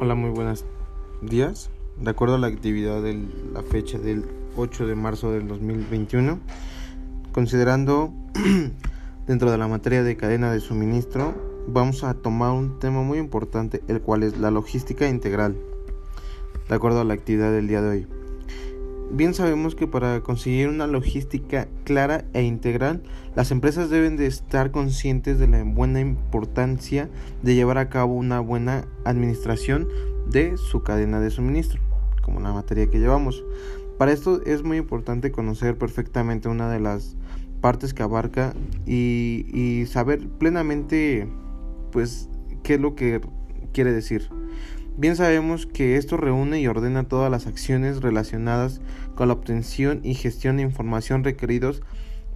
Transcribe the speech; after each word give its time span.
Hola, 0.00 0.14
muy 0.14 0.30
buenos 0.30 0.64
días. 1.22 1.70
De 2.00 2.10
acuerdo 2.10 2.36
a 2.36 2.38
la 2.38 2.46
actividad 2.46 3.02
de 3.02 3.20
la 3.52 3.64
fecha 3.64 3.98
del 3.98 4.24
8 4.56 4.86
de 4.86 4.94
marzo 4.94 5.32
del 5.32 5.48
2021, 5.48 6.38
considerando 7.32 8.12
dentro 9.26 9.50
de 9.50 9.58
la 9.58 9.66
materia 9.66 10.04
de 10.04 10.16
cadena 10.16 10.52
de 10.52 10.60
suministro, 10.60 11.34
vamos 11.66 12.04
a 12.04 12.14
tomar 12.14 12.52
un 12.52 12.78
tema 12.78 13.02
muy 13.02 13.18
importante, 13.18 13.82
el 13.88 14.00
cual 14.00 14.22
es 14.22 14.38
la 14.38 14.52
logística 14.52 15.08
integral, 15.08 15.56
de 16.68 16.74
acuerdo 16.76 17.00
a 17.00 17.04
la 17.04 17.14
actividad 17.14 17.50
del 17.50 17.66
día 17.66 17.82
de 17.82 17.88
hoy. 17.88 18.06
Bien 19.10 19.32
sabemos 19.32 19.74
que 19.74 19.86
para 19.86 20.20
conseguir 20.20 20.68
una 20.68 20.86
logística 20.86 21.66
clara 21.84 22.26
e 22.34 22.42
integral, 22.42 23.02
las 23.34 23.50
empresas 23.50 23.88
deben 23.88 24.18
de 24.18 24.26
estar 24.26 24.70
conscientes 24.70 25.38
de 25.38 25.48
la 25.48 25.64
buena 25.64 26.00
importancia 26.00 27.08
de 27.42 27.54
llevar 27.54 27.78
a 27.78 27.88
cabo 27.88 28.14
una 28.14 28.40
buena 28.40 28.86
administración 29.04 29.88
de 30.30 30.58
su 30.58 30.82
cadena 30.82 31.20
de 31.20 31.30
suministro, 31.30 31.80
como 32.22 32.40
la 32.40 32.52
materia 32.52 32.90
que 32.90 32.98
llevamos. 32.98 33.42
Para 33.96 34.12
esto 34.12 34.42
es 34.44 34.62
muy 34.62 34.76
importante 34.76 35.32
conocer 35.32 35.78
perfectamente 35.78 36.50
una 36.50 36.70
de 36.70 36.80
las 36.80 37.16
partes 37.62 37.94
que 37.94 38.02
abarca 38.02 38.52
y, 38.86 39.46
y 39.54 39.86
saber 39.86 40.28
plenamente 40.28 41.26
pues 41.92 42.28
qué 42.62 42.74
es 42.74 42.80
lo 42.80 42.94
que 42.94 43.22
quiere 43.72 43.90
decir. 43.90 44.28
Bien 44.98 45.14
sabemos 45.14 45.64
que 45.64 45.96
esto 45.96 46.16
reúne 46.16 46.60
y 46.60 46.66
ordena 46.66 47.04
todas 47.04 47.30
las 47.30 47.46
acciones 47.46 48.02
relacionadas 48.02 48.80
con 49.14 49.28
la 49.28 49.34
obtención 49.34 50.00
y 50.02 50.14
gestión 50.14 50.56
de 50.56 50.64
información 50.64 51.22
requeridos 51.22 51.82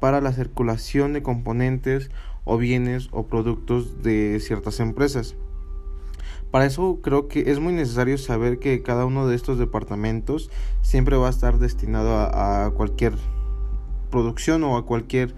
para 0.00 0.20
la 0.20 0.32
circulación 0.32 1.12
de 1.12 1.22
componentes 1.22 2.10
o 2.42 2.58
bienes 2.58 3.10
o 3.12 3.28
productos 3.28 4.02
de 4.02 4.40
ciertas 4.40 4.80
empresas. 4.80 5.36
Para 6.50 6.66
eso 6.66 6.98
creo 7.00 7.28
que 7.28 7.48
es 7.48 7.60
muy 7.60 7.72
necesario 7.72 8.18
saber 8.18 8.58
que 8.58 8.82
cada 8.82 9.06
uno 9.06 9.28
de 9.28 9.36
estos 9.36 9.56
departamentos 9.56 10.50
siempre 10.82 11.16
va 11.16 11.28
a 11.28 11.30
estar 11.30 11.60
destinado 11.60 12.18
a, 12.18 12.72
cualquier 12.74 13.12
producción 14.10 14.64
o 14.64 14.76
a 14.76 14.84
cualquier, 14.84 15.32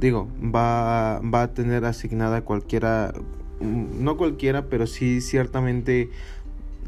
digo, 0.00 0.28
va, 0.42 1.20
va 1.20 1.42
a 1.42 1.54
tener 1.54 1.84
asignada 1.84 2.40
cualquiera, 2.40 3.14
no 3.60 4.16
cualquiera, 4.16 4.66
pero 4.66 4.88
sí 4.88 5.20
ciertamente 5.20 6.10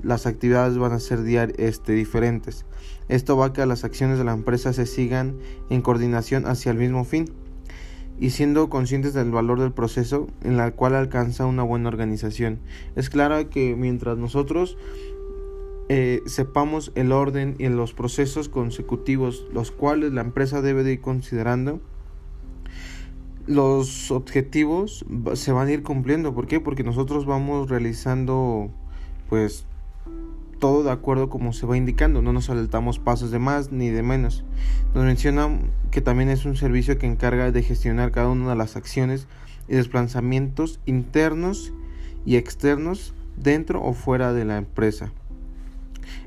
las 0.03 0.27
actividades 0.27 0.79
van 0.79 0.93
a 0.93 1.01
ser 1.01 1.21
este, 1.59 1.93
diferentes. 1.93 2.65
Esto 3.09 3.37
va 3.37 3.47
a 3.47 3.53
que 3.53 3.65
las 3.67 3.85
acciones 3.85 4.19
de 4.19 4.25
la 4.25 4.33
empresa 4.33 4.73
se 4.73 4.87
sigan 4.87 5.39
en 5.71 5.83
coordinación 5.83 6.47
hacia 6.47 6.73
el 6.73 6.79
mismo 6.79 7.05
fin 7.05 7.27
y 8.21 8.31
siendo 8.31 8.69
conscientes 8.69 9.15
del 9.15 9.31
valor 9.31 9.61
del 9.61 9.73
proceso 9.73 10.27
en 10.43 10.59
el 10.59 10.73
cual 10.75 10.95
alcanza 10.95 11.47
una 11.47 11.63
buena 11.63 11.89
organización. 11.89 12.59
Es 12.97 13.11
claro 13.11 13.49
que 13.49 13.77
mientras 13.77 14.19
nosotros 14.19 14.77
eh, 15.89 16.23
sepamos 16.27 16.93
el 16.97 17.13
orden 17.13 17.55
y 17.59 17.69
los 17.69 17.95
procesos 17.95 18.49
consecutivos 18.49 19.47
los 19.53 19.71
cuales 19.71 20.13
la 20.13 20.21
empresa 20.21 20.61
debe 20.61 20.83
de 20.83 20.95
ir 20.95 21.01
considerando, 21.01 21.81
los 23.47 24.11
objetivos 24.11 25.07
se 25.33 25.53
van 25.53 25.69
a 25.69 25.73
ir 25.73 25.83
cumpliendo. 25.83 26.35
¿Por 26.35 26.47
qué? 26.47 26.61
Porque 26.61 26.85
nosotros 26.85 27.25
vamos 27.25 27.71
realizando 27.71 28.71
pues 29.31 29.65
todo 30.59 30.83
de 30.83 30.91
acuerdo 30.91 31.29
como 31.29 31.53
se 31.53 31.67
va 31.67 31.77
indicando, 31.77 32.23
no 32.23 32.33
nos 32.33 32.47
saltamos 32.47 32.99
pasos 32.99 33.31
de 33.31 33.39
más 33.39 33.73
ni 33.73 33.91
de 33.91 34.03
menos. 34.03 34.45
Nos 34.95 35.05
menciona 35.05 35.49
que 35.91 36.01
también 36.01 36.29
es 36.29 36.45
un 36.45 36.57
servicio 36.57 36.99
que 36.99 37.07
encarga 37.07 37.51
de 37.51 37.63
gestionar 37.63 38.13
cada 38.13 38.29
una 38.29 38.51
de 38.51 38.57
las 38.57 38.77
acciones 38.77 39.27
y 39.69 39.75
desplazamientos 39.75 40.81
internos 40.87 41.73
y 42.25 42.37
externos 42.37 43.15
dentro 43.37 43.83
o 43.83 43.93
fuera 43.93 44.33
de 44.33 44.45
la 44.45 44.57
empresa. 44.59 45.13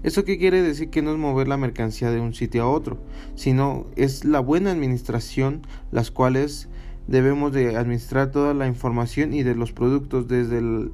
¿Eso 0.03 0.25
qué 0.25 0.37
quiere 0.37 0.61
decir? 0.61 0.89
Que 0.89 1.01
no 1.01 1.11
es 1.11 1.17
mover 1.17 1.47
la 1.47 1.57
mercancía 1.57 2.11
de 2.11 2.19
un 2.19 2.33
sitio 2.33 2.63
a 2.63 2.69
otro, 2.69 2.99
sino 3.35 3.85
es 3.95 4.25
la 4.25 4.39
buena 4.39 4.71
administración, 4.71 5.61
las 5.91 6.11
cuales 6.11 6.69
debemos 7.07 7.51
de 7.51 7.75
administrar 7.77 8.31
toda 8.31 8.53
la 8.53 8.67
información 8.67 9.33
y 9.33 9.43
de 9.43 9.55
los 9.55 9.71
productos 9.71 10.27
desde 10.27 10.59
el, 10.59 10.91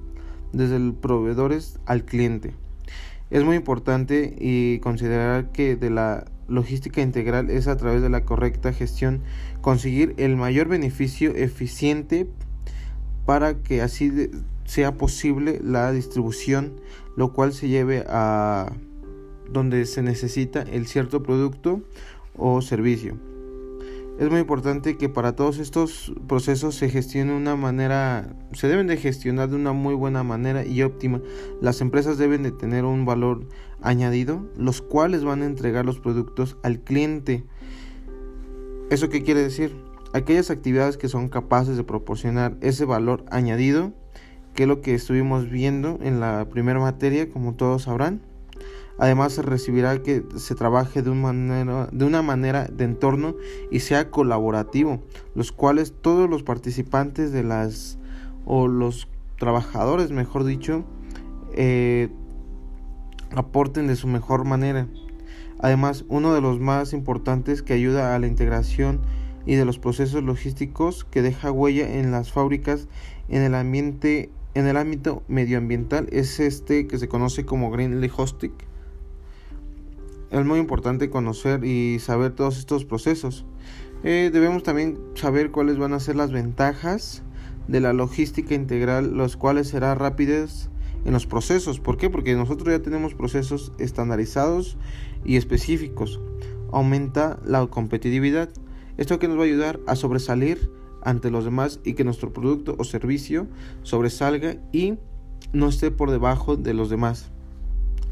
desde 0.54 0.78
el 0.78 0.94
proveedores 0.94 1.80
al 1.86 2.06
cliente. 2.06 2.54
Es 3.30 3.44
muy 3.44 3.56
importante 3.56 4.36
y 4.40 4.80
considerar 4.80 5.52
que 5.52 5.76
de 5.76 5.90
la 5.90 6.26
logística 6.48 7.02
integral 7.02 7.50
es 7.50 7.68
a 7.68 7.76
través 7.76 8.02
de 8.02 8.10
la 8.10 8.24
correcta 8.24 8.72
gestión 8.72 9.22
conseguir 9.62 10.14
el 10.18 10.38
mayor 10.38 10.70
beneficio 10.70 11.36
eficiente 11.36 12.28
para 13.26 13.62
que 13.62 13.82
así 13.82 14.30
sea 14.64 14.94
posible 14.94 15.60
la 15.62 15.92
distribución, 15.92 16.80
lo 17.18 17.34
cual 17.34 17.52
se 17.52 17.68
lleve 17.68 18.06
a 18.08 18.72
donde 19.52 19.86
se 19.86 20.02
necesita 20.02 20.62
el 20.62 20.88
cierto 20.88 21.24
producto 21.24 21.82
o 22.38 22.62
servicio. 22.62 23.18
Es 24.20 24.32
muy 24.32 24.40
importante 24.40 24.98
que 24.98 25.10
para 25.10 25.36
todos 25.36 25.60
estos 25.60 26.12
procesos 26.28 26.74
se 26.74 26.90
gestione 26.90 27.34
de 27.34 27.38
una 27.38 27.56
manera, 27.56 28.36
se 28.52 28.68
deben 28.68 28.88
de 28.88 28.98
gestionar 28.98 29.50
de 29.50 29.56
una 29.56 29.74
muy 29.74 29.94
buena 29.94 30.24
manera 30.24 30.66
y 30.66 30.82
óptima. 30.82 31.22
Las 31.62 31.82
empresas 31.82 32.18
deben 32.18 32.42
de 32.42 32.52
tener 32.52 32.84
un 32.84 33.06
valor 33.06 33.48
añadido, 33.80 34.50
los 34.58 34.82
cuales 34.82 35.24
van 35.24 35.44
a 35.44 35.46
entregar 35.46 35.86
los 35.86 36.00
productos 36.00 36.58
al 36.64 36.80
cliente. 36.80 37.44
¿Eso 38.90 39.10
qué 39.10 39.22
quiere 39.22 39.44
decir? 39.44 39.76
Aquellas 40.14 40.50
actividades 40.50 40.98
que 40.98 41.10
son 41.10 41.30
capaces 41.30 41.78
de 41.78 41.84
proporcionar 41.84 42.58
ese 42.62 42.86
valor 42.86 43.24
añadido, 43.30 43.94
que 44.56 44.64
es 44.64 44.70
lo 44.70 44.82
que 44.82 44.96
estuvimos 44.96 45.48
viendo 45.48 46.00
en 46.02 46.20
la 46.20 46.48
primera 46.50 46.80
materia, 46.80 47.30
como 47.30 47.54
todos 47.54 47.84
sabrán. 47.84 48.22
Además 49.00 49.34
se 49.34 49.42
recibirá 49.44 50.02
que 50.02 50.24
se 50.38 50.56
trabaje 50.56 51.02
de 51.02 51.10
una, 51.12 51.34
manera, 51.34 51.90
de 51.92 52.06
una 52.06 52.22
manera 52.22 52.66
de 52.66 52.86
entorno 52.86 53.36
y 53.72 53.82
sea 53.82 54.10
colaborativo, 54.10 55.04
los 55.36 55.52
cuales 55.52 55.94
todos 56.02 56.30
los 56.30 56.44
participantes 56.44 57.32
de 57.32 57.44
las 57.44 58.00
o 58.46 58.68
los 58.68 59.08
trabajadores, 59.38 60.12
mejor 60.12 60.46
dicho, 60.46 60.84
eh, 61.54 62.10
aporten 63.36 63.88
de 63.88 63.96
su 63.96 64.08
mejor 64.08 64.46
manera. 64.46 64.88
Además, 65.60 66.06
uno 66.08 66.34
de 66.34 66.42
los 66.42 66.60
más 66.60 66.94
importantes 66.94 67.62
que 67.62 67.74
ayuda 67.74 68.16
a 68.16 68.20
la 68.20 68.28
integración 68.28 69.02
y 69.46 69.56
de 69.56 69.66
los 69.66 69.80
procesos 69.80 70.24
logísticos 70.24 71.06
que 71.06 71.22
deja 71.22 71.52
huella 71.52 72.00
en 72.00 72.12
las 72.12 72.32
fábricas 72.32 72.88
en 73.30 73.42
el 73.42 73.56
ambiente 73.56 74.30
en 74.54 74.68
el 74.68 74.76
ámbito 74.76 75.24
medioambiental 75.28 76.10
es 76.12 76.40
este 76.40 76.88
que 76.88 76.98
se 76.98 77.08
conoce 77.08 77.46
como 77.46 77.70
Green 77.72 78.02
Logistic 78.02 78.67
es 80.30 80.46
muy 80.46 80.60
importante 80.60 81.10
conocer 81.10 81.64
y 81.64 82.00
saber 82.00 82.34
todos 82.34 82.58
estos 82.58 82.86
procesos. 82.86 83.46
Eh, 84.04 84.30
debemos 84.32 84.64
también 84.64 85.00
saber 85.16 85.52
cuáles 85.52 85.78
van 85.78 85.94
a 85.94 86.00
ser 86.00 86.16
las 86.16 86.32
ventajas 86.32 87.24
de 87.68 87.80
la 87.80 87.94
logística 87.94 88.54
integral, 88.54 89.16
los 89.16 89.38
cuales 89.38 89.70
será 89.70 89.96
rápidas 89.96 90.70
en 91.06 91.14
los 91.14 91.26
procesos. 91.26 91.80
¿Por 91.80 91.98
qué? 91.98 92.10
Porque 92.10 92.36
nosotros 92.36 92.70
ya 92.70 92.82
tenemos 92.82 93.14
procesos 93.14 93.72
estandarizados 93.80 94.78
y 95.26 95.38
específicos. 95.38 96.20
Aumenta 96.72 97.40
la 97.46 97.66
competitividad. 97.68 98.50
Esto 98.98 99.20
que 99.20 99.28
nos 99.28 99.38
va 99.38 99.42
a 99.42 99.46
ayudar 99.46 99.80
a 99.88 99.96
sobresalir 99.96 100.72
ante 101.04 101.32
los 101.32 101.46
demás 101.46 101.80
y 101.86 101.94
que 101.94 102.04
nuestro 102.04 102.34
producto 102.34 102.76
o 102.78 102.84
servicio 102.84 103.48
sobresalga 103.84 104.58
y 104.74 104.96
no 105.54 105.70
esté 105.70 105.92
por 105.92 106.12
debajo 106.12 106.58
de 106.58 106.74
los 106.74 106.90
demás 106.90 107.32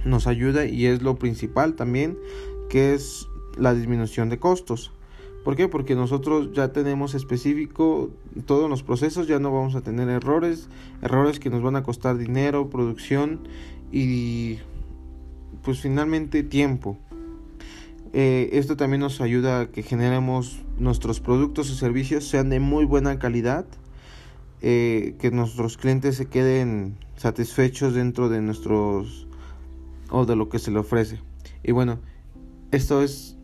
nos 0.05 0.27
ayuda 0.27 0.65
y 0.65 0.85
es 0.85 1.01
lo 1.01 1.15
principal 1.15 1.75
también, 1.75 2.17
que 2.69 2.93
es 2.93 3.27
la 3.57 3.73
disminución 3.73 4.29
de 4.29 4.39
costos. 4.39 4.91
¿Por 5.43 5.55
qué? 5.55 5.67
Porque 5.67 5.95
nosotros 5.95 6.53
ya 6.53 6.71
tenemos 6.71 7.13
específico 7.13 8.09
todos 8.45 8.69
los 8.69 8.81
procesos, 8.81 9.27
ya 9.27 9.39
no 9.39 9.51
vamos 9.51 9.75
a 9.75 9.81
tener 9.81 10.09
errores, 10.09 10.69
errores 11.01 11.39
que 11.39 11.49
nos 11.49 11.61
van 11.61 11.75
a 11.75 11.83
costar 11.83 12.17
dinero, 12.17 12.69
producción 12.69 13.41
y 13.91 14.57
pues 15.63 15.81
finalmente 15.81 16.41
tiempo. 16.41 16.97
Eh, 18.13 18.49
esto 18.53 18.77
también 18.77 19.01
nos 19.01 19.21
ayuda 19.21 19.59
a 19.59 19.65
que 19.67 19.83
generemos 19.83 20.61
nuestros 20.79 21.19
productos 21.19 21.69
o 21.69 21.75
servicios 21.75 22.27
sean 22.27 22.49
de 22.49 22.59
muy 22.59 22.85
buena 22.85 23.19
calidad, 23.19 23.65
eh, 24.61 25.15
que 25.19 25.31
nuestros 25.31 25.77
clientes 25.77 26.15
se 26.15 26.25
queden 26.27 26.97
satisfechos 27.17 27.93
dentro 27.93 28.29
de 28.29 28.41
nuestros 28.41 29.27
o 30.09 30.25
de 30.25 30.35
lo 30.35 30.49
que 30.49 30.59
se 30.59 30.71
le 30.71 30.79
ofrece. 30.79 31.19
Y 31.63 31.71
bueno, 31.71 31.99
esto 32.71 33.01
es 33.01 33.37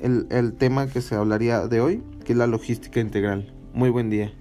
el, 0.00 0.26
el 0.30 0.54
tema 0.54 0.86
que 0.86 1.00
se 1.00 1.14
hablaría 1.14 1.66
de 1.66 1.80
hoy, 1.80 2.02
que 2.24 2.32
es 2.32 2.38
la 2.38 2.46
logística 2.46 3.00
integral. 3.00 3.52
Muy 3.72 3.90
buen 3.90 4.10
día. 4.10 4.32